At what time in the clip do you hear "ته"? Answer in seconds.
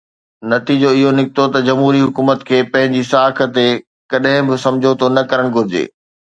1.53-1.59